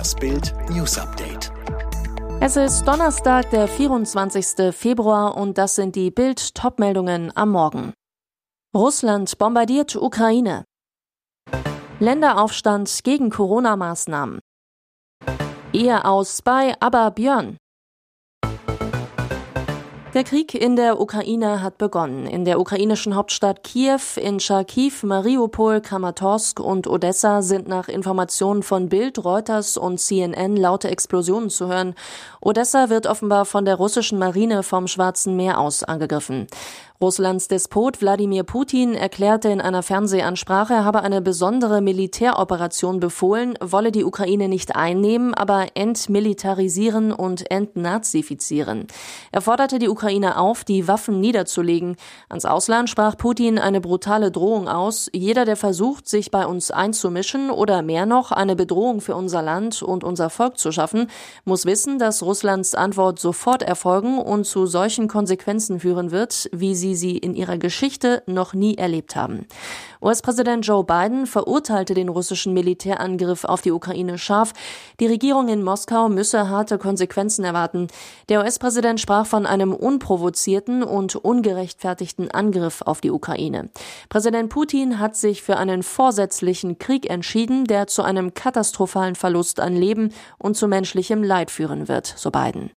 [0.00, 1.52] Das Bild News Update.
[2.40, 4.74] Es ist Donnerstag, der 24.
[4.74, 7.92] Februar und das sind die Bild Topmeldungen am Morgen.
[8.74, 10.64] Russland bombardiert Ukraine.
[11.98, 14.38] Länderaufstand gegen Corona-Maßnahmen.
[15.74, 17.58] Ehe aus bei Aber Björn.
[20.12, 22.26] Der Krieg in der Ukraine hat begonnen.
[22.26, 28.88] In der ukrainischen Hauptstadt Kiew, in Charkiw, Mariupol, Kramatorsk und Odessa sind nach Informationen von
[28.88, 31.94] Bild, Reuters und CNN laute Explosionen zu hören.
[32.40, 36.48] Odessa wird offenbar von der russischen Marine vom Schwarzen Meer aus angegriffen.
[37.02, 43.90] Russlands Despot Wladimir Putin erklärte in einer Fernsehansprache, er habe eine besondere Militäroperation befohlen, wolle
[43.90, 48.86] die Ukraine nicht einnehmen, aber entmilitarisieren und entnazifizieren.
[49.32, 51.96] Er forderte die Ukraine auf, die Waffen niederzulegen.
[52.28, 55.08] Ans Ausland sprach Putin eine brutale Drohung aus.
[55.14, 59.82] Jeder, der versucht, sich bei uns einzumischen oder mehr noch eine Bedrohung für unser Land
[59.82, 61.06] und unser Volk zu schaffen,
[61.46, 66.89] muss wissen, dass Russlands Antwort sofort erfolgen und zu solchen Konsequenzen führen wird, wie sie
[66.94, 69.46] sie sie in ihrer Geschichte noch nie erlebt haben.
[70.02, 74.52] US-Präsident Joe Biden verurteilte den russischen Militärangriff auf die Ukraine scharf.
[75.00, 77.88] Die Regierung in Moskau müsse harte Konsequenzen erwarten.
[78.28, 83.70] Der US-Präsident sprach von einem unprovozierten und ungerechtfertigten Angriff auf die Ukraine.
[84.08, 89.74] Präsident Putin hat sich für einen vorsätzlichen Krieg entschieden, der zu einem katastrophalen Verlust an
[89.74, 92.70] Leben und zu menschlichem Leid führen wird, so Biden.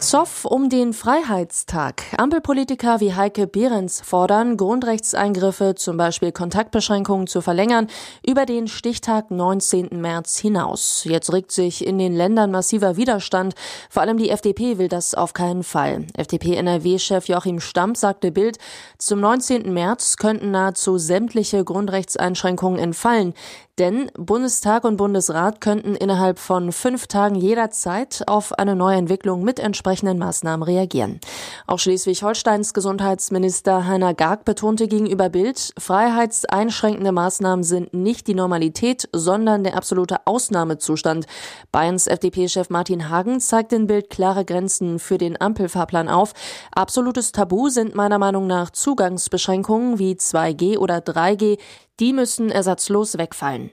[0.00, 2.02] Zoff um den Freiheitstag.
[2.16, 7.86] Ampelpolitiker wie Heike Behrens fordern, Grundrechtseingriffe, zum Beispiel Kontaktbeschränkungen zu verlängern,
[8.26, 10.00] über den Stichtag 19.
[10.00, 11.02] März hinaus.
[11.04, 13.54] Jetzt regt sich in den Ländern massiver Widerstand.
[13.90, 16.06] Vor allem die FDP will das auf keinen Fall.
[16.16, 18.56] FDP-NRW-Chef Joachim Stamp sagte Bild,
[18.96, 19.70] zum 19.
[19.70, 23.34] März könnten nahezu sämtliche Grundrechtseinschränkungen entfallen.
[23.80, 29.58] Denn Bundestag und Bundesrat könnten innerhalb von fünf Tagen jederzeit auf eine neue Entwicklung mit
[29.58, 31.18] entsprechenden Maßnahmen reagieren.
[31.66, 39.64] Auch Schleswig-Holsteins Gesundheitsminister Heiner Garg betonte gegenüber Bild, freiheitseinschränkende Maßnahmen sind nicht die Normalität, sondern
[39.64, 41.24] der absolute Ausnahmezustand.
[41.72, 46.34] Bayerns FDP-Chef Martin Hagen zeigt in Bild klare Grenzen für den Ampelfahrplan auf.
[46.72, 51.56] Absolutes Tabu sind meiner Meinung nach Zugangsbeschränkungen wie 2G oder 3G,
[52.00, 53.70] die müssen ersatzlos wegfallen.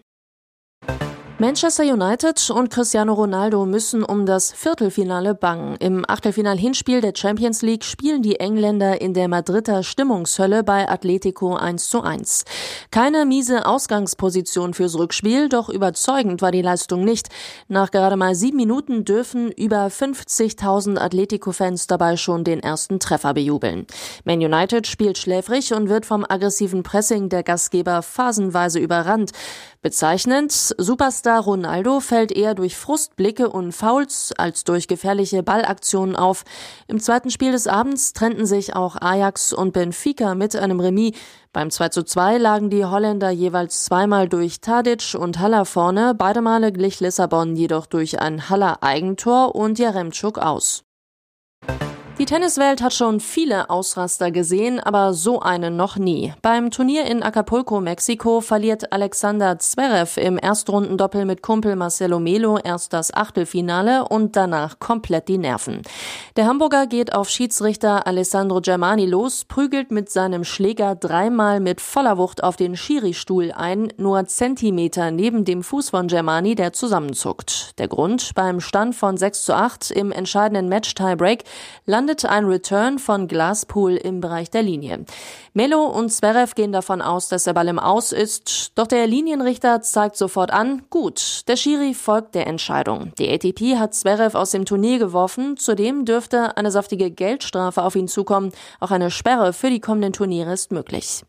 [1.39, 5.75] Manchester United und Cristiano Ronaldo müssen um das Viertelfinale bangen.
[5.75, 11.89] Im Achtelfinal-Hinspiel der Champions League spielen die Engländer in der Madrider Stimmungshölle bei Atletico 1
[11.89, 12.43] zu 1.
[12.89, 17.27] Keine miese Ausgangsposition fürs Rückspiel, doch überzeugend war die Leistung nicht.
[17.67, 23.85] Nach gerade mal sieben Minuten dürfen über 50.000 Atletico-Fans dabei schon den ersten Treffer bejubeln.
[24.23, 29.33] Man United spielt schläfrig und wird vom aggressiven Pressing der Gastgeber phasenweise überrannt.
[29.83, 36.45] Bezeichnend, Superstar Ronaldo fällt eher durch Frustblicke und Fouls als durch gefährliche Ballaktionen auf.
[36.87, 41.13] Im zweiten Spiel des Abends trennten sich auch Ajax und Benfica mit einem Remis.
[41.51, 46.41] Beim 2 zu 2 lagen die Holländer jeweils zweimal durch Tadic und Haller vorne, beide
[46.41, 50.85] Male glich Lissabon jedoch durch ein Haller Eigentor und Jaremczuk aus.
[52.19, 56.33] Die Tenniswelt hat schon viele Ausraster gesehen, aber so einen noch nie.
[56.41, 62.93] Beim Turnier in Acapulco, Mexiko, verliert Alexander Zverev im Erstrundendoppel mit Kumpel Marcelo Melo erst
[62.93, 65.83] das Achtelfinale und danach komplett die Nerven.
[66.37, 72.17] Der Hamburger geht auf Schiedsrichter Alessandro Germani los, prügelt mit seinem Schläger dreimal mit voller
[72.17, 77.77] Wucht auf den Schiri-Stuhl ein, nur Zentimeter neben dem Fuß von Germani, der zusammenzuckt.
[77.77, 81.43] Der Grund, beim Stand von 6 zu 8 im entscheidenden Match-Tiebreak
[82.07, 85.03] landet ein Return von Glasspool im Bereich der Linie.
[85.53, 89.81] Melo und Zverev gehen davon aus, dass der Ball im Aus ist, doch der Linienrichter
[89.81, 93.11] zeigt sofort an, gut, der Schiri folgt der Entscheidung.
[93.19, 98.07] Die ATP hat Zverev aus dem Turnier geworfen, zudem dürfte eine saftige Geldstrafe auf ihn
[98.07, 101.23] zukommen, auch eine Sperre für die kommenden Turniere ist möglich.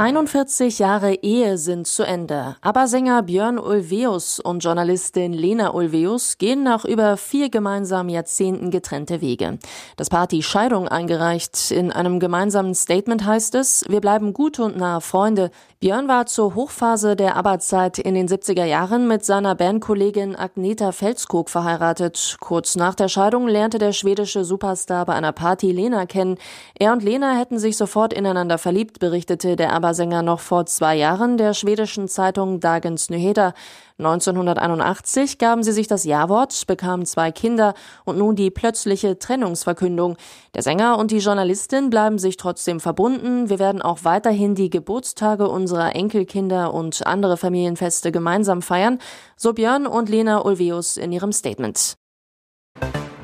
[0.00, 2.54] 41 Jahre Ehe sind zu Ende.
[2.60, 9.20] Aber Sänger Björn Ulveus und Journalistin Lena Ulveus gehen nach über vier gemeinsamen Jahrzehnten getrennte
[9.20, 9.58] Wege.
[9.96, 11.72] Das Paar hat die Scheidung eingereicht.
[11.72, 15.50] In einem gemeinsamen Statement heißt es, wir bleiben gute und nahe Freunde.
[15.80, 21.50] Björn war zur Hochphase der Arbeitszeit in den 70er Jahren mit seiner Bandkollegin Agneta Felskog
[21.50, 22.36] verheiratet.
[22.38, 26.36] Kurz nach der Scheidung lernte der schwedische Superstar bei einer Party Lena kennen.
[26.78, 30.66] Er und Lena hätten sich sofort ineinander verliebt, berichtete der Arbeit war Sänger noch vor
[30.66, 33.54] zwei Jahren der schwedischen Zeitung Dagens Nyheter.
[33.96, 37.72] 1981 gaben sie sich das Ja-Wort, bekamen zwei Kinder
[38.04, 40.18] und nun die plötzliche Trennungsverkündung.
[40.54, 43.48] Der Sänger und die Journalistin bleiben sich trotzdem verbunden.
[43.48, 48.98] Wir werden auch weiterhin die Geburtstage unserer Enkelkinder und andere Familienfeste gemeinsam feiern,
[49.38, 51.96] so Björn und Lena Ulveus in ihrem Statement.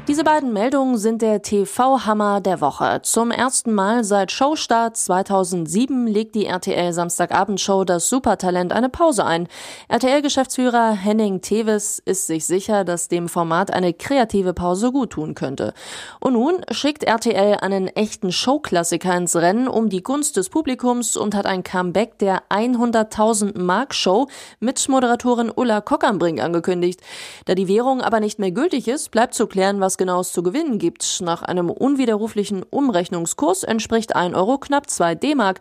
[0.07, 3.01] Diese beiden Meldungen sind der TV-Hammer der Woche.
[3.05, 9.49] Zum ersten Mal seit Showstart 2007 legt die RTL Samstagabendshow das Supertalent eine Pause ein.
[9.89, 15.73] RTL-Geschäftsführer Henning Tevis ist sich sicher, dass dem Format eine kreative Pause guttun könnte.
[16.21, 21.35] Und nun schickt RTL einen echten Showklassiker ins Rennen um die Gunst des Publikums und
[21.35, 24.29] hat ein Comeback der 100.000 Mark Show
[24.61, 27.01] mit Moderatorin Ulla Kockernbrink angekündigt.
[27.47, 30.33] Da die Währung aber nicht mehr gültig ist, bleibt zu klären, was was genau es
[30.33, 31.21] zu gewinnen gibt.
[31.21, 35.61] Nach einem unwiderruflichen Umrechnungskurs entspricht 1 Euro knapp 2 D-Mark.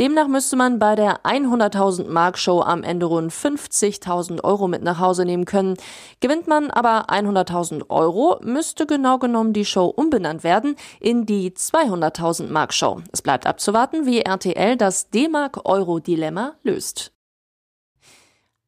[0.00, 5.00] Demnach müsste man bei der 100.000 Mark Show am Ende rund 50.000 Euro mit nach
[5.00, 5.76] Hause nehmen können.
[6.20, 12.48] Gewinnt man aber 100.000 Euro, müsste genau genommen die Show umbenannt werden in die 200.000
[12.48, 13.02] Mark Show.
[13.12, 17.13] Es bleibt abzuwarten, wie RTL das D-Mark-Euro-Dilemma löst.